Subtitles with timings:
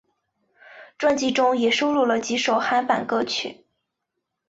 [0.97, 3.65] 专辑中也收录了几首韩版歌曲。